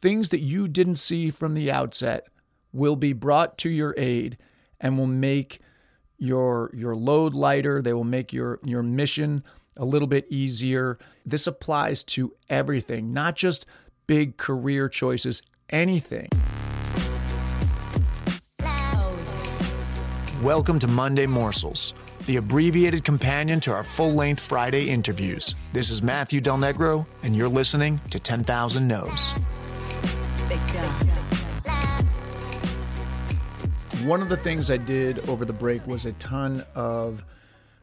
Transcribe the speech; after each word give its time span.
things 0.00 0.28
that 0.28 0.40
you 0.40 0.68
didn't 0.68 0.96
see 0.96 1.30
from 1.30 1.54
the 1.54 1.70
outset 1.70 2.28
will 2.72 2.96
be 2.96 3.12
brought 3.12 3.58
to 3.58 3.68
your 3.68 3.94
aid 3.98 4.38
and 4.80 4.98
will 4.98 5.06
make 5.06 5.60
your 6.18 6.70
your 6.74 6.94
load 6.96 7.34
lighter. 7.34 7.82
They 7.82 7.92
will 7.92 8.04
make 8.04 8.32
your 8.32 8.60
your 8.64 8.82
mission 8.82 9.42
a 9.76 9.84
little 9.84 10.08
bit 10.08 10.26
easier. 10.30 10.98
This 11.24 11.46
applies 11.46 12.04
to 12.04 12.32
everything, 12.48 13.12
not 13.12 13.36
just 13.36 13.66
big 14.06 14.36
career 14.36 14.88
choices, 14.88 15.42
anything. 15.70 16.28
Welcome 20.42 20.78
to 20.78 20.86
Monday 20.86 21.26
Morsels, 21.26 21.94
the 22.26 22.36
abbreviated 22.36 23.02
companion 23.02 23.58
to 23.60 23.72
our 23.72 23.82
full 23.82 24.12
length 24.12 24.40
Friday 24.40 24.88
interviews. 24.88 25.56
This 25.72 25.90
is 25.90 26.00
Matthew 26.00 26.40
Del 26.40 26.58
Negro, 26.58 27.04
and 27.24 27.34
you're 27.34 27.48
listening 27.48 28.00
to 28.10 28.20
10,000 28.20 28.86
No's. 28.86 29.34
One 34.04 34.22
of 34.22 34.28
the 34.28 34.36
things 34.36 34.70
I 34.70 34.76
did 34.76 35.28
over 35.28 35.44
the 35.44 35.52
break 35.52 35.86
was 35.86 36.06
a 36.06 36.12
ton 36.14 36.64
of 36.74 37.24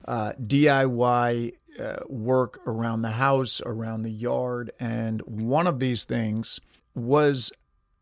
uh, 0.08 0.34
DIY 0.42 1.54
uh, 1.80 1.96
work 2.08 2.66
around 2.66 3.02
the 3.02 3.12
house, 3.12 3.62
around 3.66 4.04
the 4.04 4.12
yard. 4.12 4.72
And 4.80 5.22
one 5.22 5.68
of 5.68 5.80
these 5.80 6.06
things 6.06 6.60
was 6.96 7.52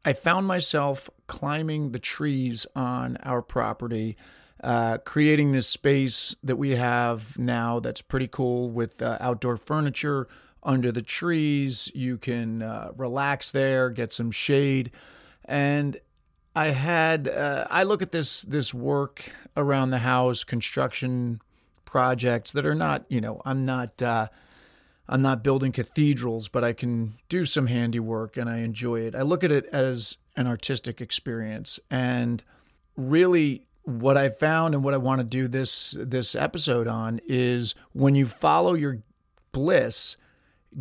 I 0.06 0.14
found 0.14 0.48
myself 0.48 1.10
climbing 1.28 1.92
the 1.92 2.00
trees 2.00 2.68
on 2.76 3.18
our 3.24 3.42
property, 3.42 4.16
uh, 4.64 5.00
creating 5.00 5.52
this 5.52 5.68
space 5.68 6.36
that 6.44 6.58
we 6.58 6.72
have 6.72 7.38
now 7.38 7.80
that's 7.80 8.02
pretty 8.02 8.28
cool 8.28 8.70
with 8.70 9.02
uh, 9.02 9.18
outdoor 9.20 9.58
furniture 9.58 10.28
under 10.64 10.92
the 10.92 11.02
trees. 11.02 11.92
You 11.94 12.18
can 12.18 12.62
uh, 12.62 12.92
relax 12.96 13.52
there, 13.52 13.90
get 13.90 14.14
some 14.14 14.32
shade. 14.32 14.92
And 15.46 16.00
I 16.56 16.68
had 16.68 17.28
uh, 17.28 17.68
I 17.70 17.84
look 17.84 18.02
at 18.02 18.12
this 18.12 18.44
this 18.44 18.74
work 18.74 19.32
around 19.58 19.90
the 19.90 20.00
house, 20.00 20.44
construction 20.44 21.42
projects 21.86 22.52
that 22.54 22.66
are 22.66 22.76
not, 22.76 23.06
you 23.10 23.22
know, 23.22 23.42
I'm 23.46 23.66
not 23.66 24.02
uh, 24.02 24.28
I'm 25.08 25.22
not 25.22 25.44
building 25.44 25.72
cathedrals, 25.72 26.48
but 26.48 26.64
I 26.64 26.74
can 26.74 27.16
do 27.30 27.46
some 27.46 27.68
handiwork 27.68 28.38
and 28.38 28.50
I 28.50 28.60
enjoy 28.60 29.02
it. 29.02 29.16
I 29.16 29.22
look 29.22 29.44
at 29.44 29.52
it 29.52 29.66
as 29.68 30.18
an 30.36 30.48
artistic 30.48 31.02
experience 31.02 31.80
and 31.92 32.44
really 32.96 33.66
what 33.84 34.18
I 34.18 34.30
found 34.30 34.74
and 34.74 34.84
what 34.84 34.94
I 34.94 34.98
want 34.98 35.20
to 35.20 35.26
do 35.26 35.48
this 35.48 35.96
this 36.00 36.36
episode 36.36 36.88
on 36.88 37.20
is 37.28 37.76
when 37.92 38.16
you 38.16 38.26
follow 38.26 38.74
your 38.74 39.00
bliss, 39.52 40.18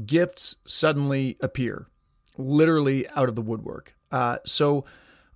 gifts 0.06 0.56
suddenly 0.64 1.36
appear, 1.40 1.86
literally 2.36 3.08
out 3.10 3.28
of 3.28 3.36
the 3.36 3.42
woodwork. 3.42 3.94
Uh, 4.10 4.38
so 4.44 4.84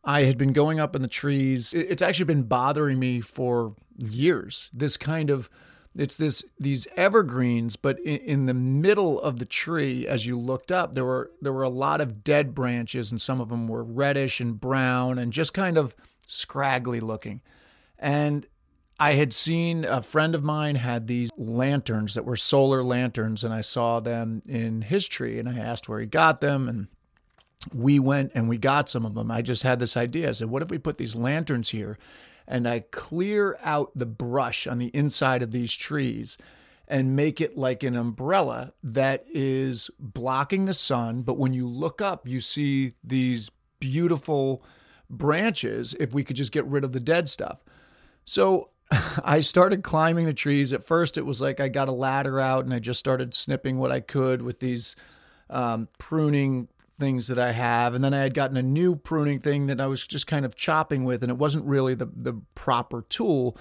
I 0.05 0.23
had 0.23 0.39
been 0.39 0.53
going 0.53 0.81
up 0.81 0.95
in 0.95 1.03
the 1.03 1.09
trees. 1.09 1.75
It's 1.75 2.03
actually 2.03 2.27
been 2.27 2.45
bothering 2.45 2.99
me 2.99 3.21
for 3.21 3.75
years. 3.97 4.71
This 4.73 4.97
kind 4.97 5.31
of 5.31 5.51
it's 5.99 6.17
this 6.17 6.45
these 6.61 6.87
evergreens, 6.97 7.77
but 7.77 7.99
in, 8.01 8.19
in, 8.19 8.47
the 8.47 8.55
middle 8.55 9.21
of 9.21 9.39
the 9.39 9.47
tree, 9.47 10.07
as 10.07 10.27
you 10.27 10.39
looked 10.39 10.71
up, 10.71 10.93
there 10.93 11.05
were 11.05 11.31
there 11.41 11.53
were 11.53 11.63
a 11.63 11.71
lot 11.71 12.01
of 12.01 12.23
dead 12.23 12.55
branches, 12.55 13.11
and 13.11 13.21
some 13.21 13.41
of 13.41 13.49
them 13.49 13.67
were 13.67 13.83
reddish 13.83 14.41
and 14.41 14.61
brown 14.61 15.19
and 15.19 15.33
just 15.33 15.55
kind 15.55 15.79
of 15.79 15.95
scraggly 16.27 17.01
looking. 17.01 17.41
And 17.99 18.47
I 18.99 19.13
had 19.13 19.35
seen 19.35 19.85
a 19.85 20.01
friend 20.01 20.35
of 20.35 20.43
mine 20.43 20.77
had 20.77 21.07
these 21.07 21.31
lanterns 21.37 22.15
that 22.15 22.25
were 22.25 22.37
solar 22.37 22.83
lanterns, 22.83 23.45
and 23.45 23.53
I 23.53 23.61
saw 23.61 24.01
them 24.01 24.43
in 24.49 24.83
his 24.83 25.07
tree, 25.07 25.39
and 25.39 25.49
I 25.49 25.59
asked 25.59 25.89
where 25.89 26.01
he 26.01 26.07
got 26.07 26.41
them, 26.41 26.69
and 26.69 26.89
we 27.75 27.99
went 27.99 28.33
and 28.35 28.49
we 28.49 28.59
got 28.59 28.89
some 28.89 29.05
of 29.05 29.15
them. 29.15 29.31
I 29.31 29.43
just 29.43 29.63
had 29.63 29.79
this 29.79 29.97
idea. 29.97 30.29
I 30.29 30.33
said, 30.33 30.49
what 30.49 30.63
if 30.63 30.71
we 30.71 30.79
put 30.79 30.99
these 30.99 31.17
lanterns 31.17 31.71
here 31.71 31.99
and 32.47 32.69
I 32.69 32.81
clear 32.81 33.59
out 33.63 33.91
the 33.95 34.07
brush 34.07 34.67
on 34.67 34.79
the 34.79 34.89
inside 34.89 35.43
of 35.43 35.51
these 35.51 35.75
trees 35.75 36.39
and 36.89 37.17
make 37.17 37.41
it 37.41 37.57
like 37.57 37.83
an 37.83 37.97
umbrella 37.97 38.73
that 38.85 39.25
is 39.29 39.91
blocking 39.99 40.67
the 40.67 40.75
sun. 40.75 41.23
But 41.23 41.39
when 41.39 41.53
you 41.53 41.67
look 41.67 42.01
up, 42.01 42.29
you 42.29 42.39
see 42.39 42.93
these 43.03 43.51
beautiful 43.81 44.63
branches 45.11 45.95
if 45.99 46.15
we 46.15 46.23
could 46.23 46.37
just 46.37 46.53
get 46.53 46.65
rid 46.67 46.85
of 46.85 46.93
the 46.93 47.01
dead 47.01 47.29
stuff. 47.29 47.59
So 48.25 48.71
I 49.25 49.41
started 49.41 49.83
climbing 49.83 50.27
the 50.27 50.35
trees. 50.35 50.73
At 50.73 50.85
first, 50.85 51.19
it 51.19 51.27
was 51.27 51.41
like 51.41 51.61
I 51.61 51.69
got 51.69 51.89
a 51.89 51.93
ladder 51.93 52.39
out 52.41 52.65
and 52.65 52.73
I 52.73 52.79
just 52.79 53.01
started 53.01 53.35
snipping 53.35 53.79
what 53.79 53.93
I 53.93 54.01
could 54.01 54.43
with 54.43 54.61
these 54.61 54.97
um, 55.51 55.89
pruning 55.99 56.69
things 56.99 57.29
that 57.29 57.39
I 57.39 57.53
have. 57.53 57.95
And 57.95 58.03
then 58.03 58.15
I 58.15 58.21
had 58.21 58.35
gotten 58.35 58.57
a 58.57 58.63
new 58.63 58.97
pruning 58.97 59.41
thing 59.41 59.67
that 59.67 59.81
I 59.81 59.87
was 59.87 60.07
just 60.07 60.27
kind 60.27 60.45
of 60.45 60.57
chopping 60.57 61.05
with, 61.05 61.23
and 61.23 61.31
it 61.31 61.39
wasn't 61.39 61.65
really 61.67 61.95
the, 61.95 62.07
the 62.07 62.35
proper 62.55 63.03
tool. 63.03 63.57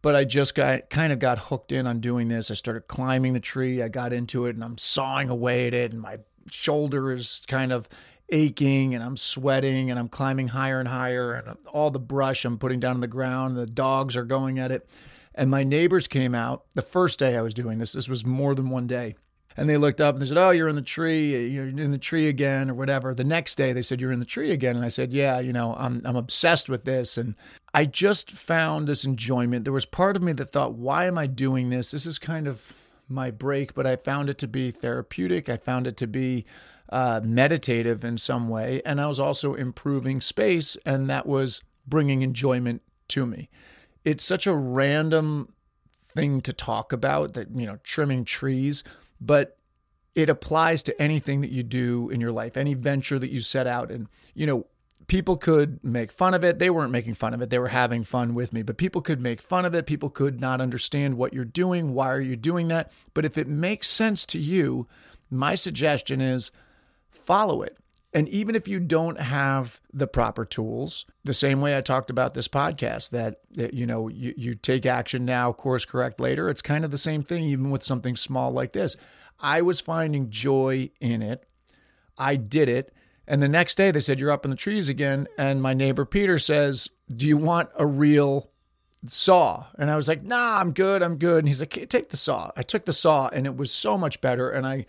But 0.00 0.14
I 0.14 0.24
just 0.24 0.54
got 0.54 0.90
kind 0.90 1.12
of 1.12 1.18
got 1.18 1.38
hooked 1.38 1.72
in 1.72 1.86
on 1.86 2.00
doing 2.00 2.28
this. 2.28 2.52
I 2.52 2.54
started 2.54 2.86
climbing 2.86 3.32
the 3.32 3.40
tree. 3.40 3.82
I 3.82 3.88
got 3.88 4.12
into 4.12 4.46
it 4.46 4.54
and 4.54 4.62
I'm 4.62 4.78
sawing 4.78 5.28
away 5.28 5.66
at 5.66 5.74
it, 5.74 5.92
and 5.92 6.00
my 6.00 6.18
shoulder 6.50 7.10
is 7.10 7.42
kind 7.48 7.72
of 7.72 7.88
aching 8.30 8.94
and 8.94 9.02
I'm 9.02 9.16
sweating 9.16 9.90
and 9.90 9.98
I'm 9.98 10.08
climbing 10.08 10.48
higher 10.48 10.80
and 10.80 10.88
higher 10.88 11.32
and 11.34 11.56
all 11.68 11.90
the 11.90 11.98
brush 11.98 12.44
I'm 12.44 12.58
putting 12.58 12.80
down 12.80 12.94
on 12.94 13.00
the 13.00 13.06
ground. 13.06 13.56
The 13.56 13.66
dogs 13.66 14.16
are 14.16 14.24
going 14.24 14.58
at 14.58 14.70
it. 14.70 14.88
And 15.34 15.50
my 15.50 15.62
neighbors 15.62 16.08
came 16.08 16.34
out 16.34 16.64
the 16.74 16.82
first 16.82 17.18
day 17.18 17.36
I 17.36 17.42
was 17.42 17.54
doing 17.54 17.78
this. 17.78 17.92
This 17.92 18.08
was 18.08 18.26
more 18.26 18.54
than 18.54 18.70
one 18.70 18.86
day 18.86 19.14
and 19.58 19.68
they 19.68 19.76
looked 19.76 20.00
up 20.00 20.14
and 20.14 20.22
they 20.22 20.26
said, 20.26 20.38
"Oh, 20.38 20.50
you're 20.50 20.68
in 20.68 20.76
the 20.76 20.82
tree. 20.82 21.48
You're 21.48 21.66
in 21.66 21.90
the 21.90 21.98
tree 21.98 22.28
again, 22.28 22.70
or 22.70 22.74
whatever." 22.74 23.12
The 23.12 23.24
next 23.24 23.56
day, 23.56 23.72
they 23.72 23.82
said, 23.82 24.00
"You're 24.00 24.12
in 24.12 24.20
the 24.20 24.24
tree 24.24 24.52
again," 24.52 24.76
and 24.76 24.84
I 24.84 24.88
said, 24.88 25.12
"Yeah, 25.12 25.40
you 25.40 25.52
know, 25.52 25.74
I'm 25.76 26.00
I'm 26.04 26.14
obsessed 26.14 26.68
with 26.68 26.84
this." 26.84 27.18
And 27.18 27.34
I 27.74 27.84
just 27.84 28.30
found 28.30 28.86
this 28.86 29.04
enjoyment. 29.04 29.64
There 29.64 29.72
was 29.72 29.84
part 29.84 30.14
of 30.16 30.22
me 30.22 30.32
that 30.34 30.52
thought, 30.52 30.74
"Why 30.74 31.06
am 31.06 31.18
I 31.18 31.26
doing 31.26 31.70
this? 31.70 31.90
This 31.90 32.06
is 32.06 32.20
kind 32.20 32.46
of 32.46 32.72
my 33.08 33.32
break," 33.32 33.74
but 33.74 33.84
I 33.84 33.96
found 33.96 34.30
it 34.30 34.38
to 34.38 34.46
be 34.46 34.70
therapeutic. 34.70 35.48
I 35.48 35.56
found 35.56 35.88
it 35.88 35.96
to 35.96 36.06
be 36.06 36.44
uh, 36.90 37.20
meditative 37.24 38.04
in 38.04 38.18
some 38.18 38.48
way, 38.48 38.82
and 38.84 39.00
I 39.00 39.06
was 39.06 39.20
also 39.20 39.54
improving 39.54 40.20
space, 40.20 40.76
and 40.86 41.08
that 41.10 41.26
was 41.26 41.62
bringing 41.86 42.22
enjoyment 42.22 42.82
to 43.08 43.26
me. 43.26 43.48
It's 44.04 44.24
such 44.24 44.46
a 44.46 44.54
random 44.54 45.52
thing 46.14 46.40
to 46.40 46.52
talk 46.52 46.92
about 46.92 47.34
that 47.34 47.48
you 47.54 47.66
know 47.66 47.78
trimming 47.84 48.24
trees 48.24 48.82
but 49.20 49.58
it 50.14 50.28
applies 50.28 50.82
to 50.84 51.00
anything 51.00 51.42
that 51.42 51.52
you 51.52 51.62
do 51.62 52.10
in 52.10 52.20
your 52.20 52.32
life, 52.32 52.56
any 52.56 52.74
venture 52.74 53.18
that 53.18 53.30
you 53.30 53.40
set 53.40 53.66
out. 53.66 53.90
And, 53.90 54.08
you 54.34 54.46
know, 54.46 54.66
people 55.06 55.36
could 55.36 55.82
make 55.84 56.10
fun 56.10 56.34
of 56.34 56.42
it. 56.42 56.58
They 56.58 56.70
weren't 56.70 56.90
making 56.90 57.14
fun 57.14 57.34
of 57.34 57.42
it, 57.42 57.50
they 57.50 57.58
were 57.58 57.68
having 57.68 58.04
fun 58.04 58.34
with 58.34 58.52
me. 58.52 58.62
But 58.62 58.78
people 58.78 59.00
could 59.00 59.20
make 59.20 59.40
fun 59.40 59.64
of 59.64 59.74
it. 59.74 59.86
People 59.86 60.10
could 60.10 60.40
not 60.40 60.60
understand 60.60 61.16
what 61.16 61.32
you're 61.32 61.44
doing. 61.44 61.94
Why 61.94 62.08
are 62.10 62.20
you 62.20 62.36
doing 62.36 62.68
that? 62.68 62.90
But 63.14 63.24
if 63.24 63.38
it 63.38 63.46
makes 63.46 63.88
sense 63.88 64.26
to 64.26 64.38
you, 64.38 64.88
my 65.30 65.54
suggestion 65.54 66.20
is 66.20 66.50
follow 67.18 67.62
it. 67.62 67.76
And 68.14 68.28
even 68.30 68.54
if 68.54 68.66
you 68.66 68.80
don't 68.80 69.20
have 69.20 69.80
the 69.92 70.06
proper 70.06 70.46
tools, 70.46 71.04
the 71.24 71.34
same 71.34 71.60
way 71.60 71.76
I 71.76 71.82
talked 71.82 72.10
about 72.10 72.32
this 72.32 72.48
podcast, 72.48 73.10
that, 73.10 73.40
that 73.52 73.74
you 73.74 73.86
know, 73.86 74.08
you, 74.08 74.32
you 74.36 74.54
take 74.54 74.86
action 74.86 75.26
now, 75.26 75.52
course 75.52 75.84
correct 75.84 76.18
later, 76.18 76.48
it's 76.48 76.62
kind 76.62 76.84
of 76.86 76.90
the 76.90 76.98
same 76.98 77.22
thing, 77.22 77.44
even 77.44 77.70
with 77.70 77.82
something 77.82 78.16
small 78.16 78.50
like 78.50 78.72
this. 78.72 78.96
I 79.38 79.62
was 79.62 79.80
finding 79.80 80.30
joy 80.30 80.90
in 81.00 81.22
it. 81.22 81.44
I 82.16 82.36
did 82.36 82.68
it. 82.68 82.92
And 83.26 83.42
the 83.42 83.48
next 83.48 83.76
day 83.76 83.90
they 83.90 84.00
said, 84.00 84.18
You're 84.18 84.32
up 84.32 84.44
in 84.44 84.50
the 84.50 84.56
trees 84.56 84.88
again. 84.88 85.28
And 85.36 85.62
my 85.62 85.74
neighbor 85.74 86.04
Peter 86.04 86.38
says, 86.38 86.88
Do 87.08 87.26
you 87.28 87.36
want 87.36 87.68
a 87.78 87.86
real 87.86 88.50
saw? 89.04 89.66
And 89.78 89.90
I 89.90 89.96
was 89.96 90.08
like, 90.08 90.22
Nah, 90.22 90.58
I'm 90.58 90.72
good. 90.72 91.02
I'm 91.02 91.18
good. 91.18 91.40
And 91.40 91.48
he's 91.48 91.60
like, 91.60 91.88
Take 91.88 92.08
the 92.08 92.16
saw. 92.16 92.50
I 92.56 92.62
took 92.62 92.86
the 92.86 92.92
saw 92.92 93.28
and 93.28 93.46
it 93.46 93.54
was 93.56 93.70
so 93.70 93.98
much 93.98 94.22
better. 94.22 94.50
And 94.50 94.66
I 94.66 94.86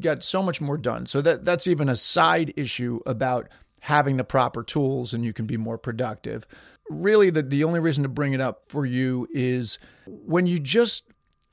got 0.00 0.22
so 0.22 0.42
much 0.42 0.60
more 0.60 0.76
done. 0.76 1.06
So 1.06 1.20
that 1.22 1.44
that's 1.44 1.66
even 1.66 1.88
a 1.88 1.96
side 1.96 2.52
issue 2.56 3.00
about 3.06 3.48
having 3.80 4.16
the 4.16 4.24
proper 4.24 4.62
tools 4.62 5.14
and 5.14 5.24
you 5.24 5.32
can 5.32 5.46
be 5.46 5.56
more 5.56 5.78
productive. 5.78 6.46
Really 6.90 7.30
the 7.30 7.42
the 7.42 7.64
only 7.64 7.80
reason 7.80 8.02
to 8.02 8.08
bring 8.08 8.32
it 8.32 8.40
up 8.40 8.64
for 8.68 8.86
you 8.86 9.28
is 9.32 9.78
when 10.06 10.46
you 10.46 10.58
just 10.58 11.04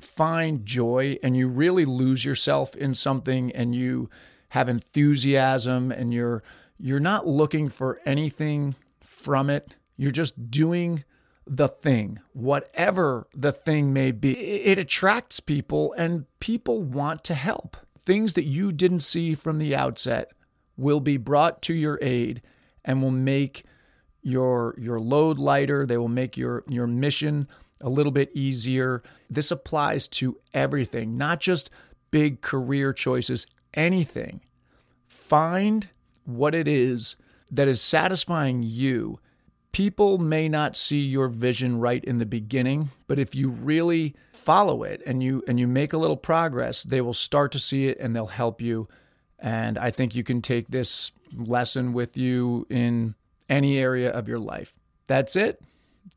find 0.01 0.65
joy 0.65 1.17
and 1.23 1.35
you 1.37 1.47
really 1.47 1.85
lose 1.85 2.25
yourself 2.25 2.75
in 2.75 2.93
something 2.93 3.51
and 3.53 3.75
you 3.75 4.09
have 4.49 4.69
enthusiasm 4.69 5.91
and 5.91 6.13
you're 6.13 6.43
you're 6.77 6.99
not 6.99 7.27
looking 7.27 7.69
for 7.69 7.99
anything 8.05 8.75
from 9.01 9.49
it. 9.49 9.75
You're 9.97 10.11
just 10.11 10.51
doing 10.51 11.03
the 11.47 11.67
thing, 11.67 12.19
whatever 12.33 13.27
the 13.33 13.51
thing 13.51 13.93
may 13.93 14.11
be. 14.11 14.37
It 14.37 14.77
attracts 14.77 15.39
people 15.39 15.93
and 15.97 16.25
people 16.39 16.81
want 16.81 17.23
to 17.25 17.33
help 17.33 17.77
things 18.05 18.33
that 18.33 18.43
you 18.43 18.71
didn't 18.71 19.01
see 19.01 19.35
from 19.35 19.57
the 19.57 19.75
outset 19.75 20.31
will 20.77 20.99
be 20.99 21.17
brought 21.17 21.61
to 21.63 21.73
your 21.73 21.97
aid 22.01 22.41
and 22.83 23.01
will 23.01 23.11
make 23.11 23.65
your 24.21 24.75
your 24.77 24.99
load 24.99 25.37
lighter 25.37 25.85
they 25.85 25.97
will 25.97 26.07
make 26.07 26.35
your 26.35 26.63
your 26.69 26.87
mission 26.87 27.47
a 27.81 27.89
little 27.89 28.11
bit 28.11 28.31
easier 28.33 29.03
this 29.29 29.51
applies 29.51 30.07
to 30.07 30.37
everything 30.53 31.15
not 31.17 31.39
just 31.39 31.69
big 32.09 32.41
career 32.41 32.91
choices 32.91 33.45
anything 33.75 34.41
find 35.07 35.87
what 36.25 36.55
it 36.55 36.67
is 36.67 37.15
that 37.51 37.67
is 37.67 37.81
satisfying 37.81 38.63
you. 38.63 39.19
People 39.75 40.19
may 40.19 40.47
not 40.47 40.77
see 40.77 41.01
your 41.01 41.27
vision 41.27 41.81
right 41.81 42.01
in 42.01 42.17
the 42.17 42.25
beginning, 42.25 42.91
but 43.07 43.19
if 43.19 43.35
you 43.35 43.49
really 43.49 44.15
follow 44.31 44.83
it 44.83 45.01
and 45.05 45.21
you 45.21 45.43
and 45.49 45.59
you 45.59 45.67
make 45.67 45.91
a 45.91 45.97
little 45.97 46.15
progress, 46.15 46.83
they 46.83 47.01
will 47.01 47.13
start 47.13 47.51
to 47.51 47.59
see 47.59 47.89
it 47.89 47.99
and 47.99 48.15
they'll 48.15 48.25
help 48.25 48.61
you. 48.61 48.87
And 49.37 49.77
I 49.77 49.91
think 49.91 50.15
you 50.15 50.23
can 50.23 50.41
take 50.41 50.69
this 50.69 51.11
lesson 51.35 51.91
with 51.91 52.15
you 52.15 52.65
in 52.69 53.15
any 53.49 53.77
area 53.77 54.11
of 54.11 54.29
your 54.29 54.39
life. 54.39 54.73
That's 55.07 55.35
it. 55.35 55.61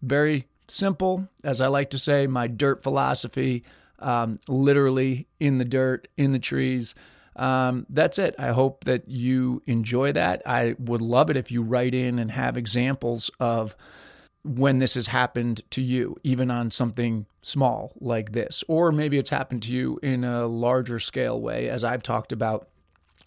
Very 0.03 0.47
simple, 0.69 1.27
as 1.43 1.61
I 1.61 1.67
like 1.67 1.91
to 1.91 1.99
say, 1.99 2.29
my 2.29 2.47
dirt 2.47 2.85
philosophy, 2.85 3.65
um, 3.99 4.39
literally 4.47 5.27
in 5.41 5.59
the 5.59 5.65
dirt, 5.65 6.07
in 6.17 6.31
the 6.31 6.39
trees. 6.39 6.95
Um, 7.39 7.87
that's 7.89 8.19
it. 8.19 8.35
I 8.39 8.49
hope 8.49 8.85
that 8.85 9.09
you 9.09 9.63
enjoy 9.67 10.13
that. 10.13 10.43
I 10.45 10.75
would 10.79 11.01
love 11.01 11.31
it 11.31 11.37
if 11.37 11.53
you 11.53 11.63
write 11.63 11.95
in 11.95 12.19
and 12.19 12.31
have 12.31 12.57
examples 12.57 13.31
of 13.39 13.77
when 14.45 14.79
this 14.79 14.95
has 14.95 15.07
happened 15.07 15.63
to 15.71 15.81
you, 15.81 16.17
even 16.25 16.51
on 16.51 16.71
something 16.71 17.27
small 17.43 17.93
like 18.01 18.33
this, 18.33 18.65
or 18.67 18.91
maybe 18.91 19.19
it's 19.19 19.31
happened 19.31 19.63
to 19.63 19.73
you 19.73 19.99
in 20.03 20.25
a 20.25 20.47
larger 20.47 20.99
scale 20.99 21.41
way, 21.41 21.69
as 21.69 21.85
I've 21.85 22.03
talked 22.03 22.33
about 22.33 22.69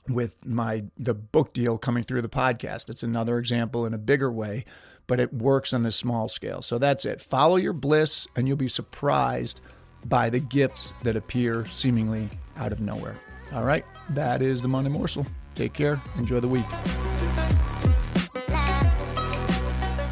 with 0.10 0.46
my 0.46 0.84
the 0.98 1.14
book 1.14 1.54
deal 1.54 1.78
coming 1.78 2.04
through 2.04 2.22
the 2.22 2.30
podcast. 2.30 2.90
It's 2.90 3.04
another 3.04 3.38
example 3.38 3.86
in 3.86 3.94
a 3.94 3.98
bigger 3.98 4.32
way, 4.32 4.66
but 5.08 5.20
it 5.20 5.34
works 5.34 5.74
on 5.74 5.84
this 5.84 5.96
small 5.96 6.28
scale. 6.28 6.62
So 6.62 6.78
that's 6.78 7.06
it. 7.06 7.22
Follow 7.22 7.58
your 7.58 7.74
bliss, 7.74 8.28
and 8.36 8.48
you'll 8.48 8.58
be 8.58 8.68
surprised 8.68 9.62
by 10.06 10.30
the 10.30 10.40
gifts 10.40 10.94
that 11.04 11.16
appear 11.16 11.66
seemingly 11.68 12.30
out 12.58 12.72
of 12.72 12.80
nowhere. 12.80 13.18
All 13.54 13.64
right, 13.64 13.86
that 14.16 14.42
is 14.42 14.62
the 14.62 14.68
Monday 14.68 14.90
Morsel. 14.90 15.26
Take 15.54 15.74
care. 15.74 16.02
Enjoy 16.18 16.40
the 16.40 16.48
week. 16.48 16.66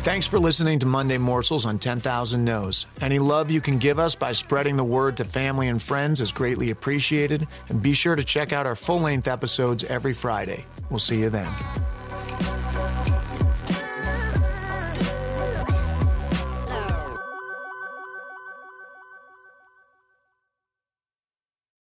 Thanks 0.02 0.26
for 0.26 0.40
listening 0.40 0.80
to 0.80 0.86
Monday 0.86 1.18
Morsels 1.18 1.66
on 1.66 1.78
10,000 1.78 2.44
No's. 2.44 2.88
Any 3.02 3.20
love 3.20 3.52
you 3.52 3.62
can 3.62 3.78
give 3.78 4.00
us 4.00 4.16
by 4.16 4.32
spreading 4.32 4.78
the 4.78 4.84
word 4.84 5.18
to 5.18 5.26
family 5.26 5.68
and 5.68 5.82
friends 5.82 6.22
is 6.22 6.32
greatly 6.32 6.72
appreciated. 6.72 7.48
And 7.68 7.82
be 7.82 7.94
sure 7.94 8.16
to 8.16 8.24
check 8.24 8.54
out 8.54 8.66
our 8.66 8.76
full 8.76 9.02
length 9.02 9.28
episodes 9.28 9.84
every 9.84 10.14
Friday. 10.14 10.66
We'll 10.90 11.00
see 11.00 11.20
you 11.20 11.30
then. 11.30 11.52